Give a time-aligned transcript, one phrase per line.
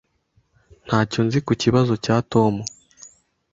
[0.85, 2.53] Ntacyo nzi ku kibazo cya Tom.